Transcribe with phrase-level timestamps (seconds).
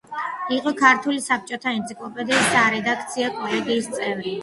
[0.55, 4.39] იყო ქართული საბჭოთა ენციკლოპედიის სარედაქციო კოლეგიის წევრი.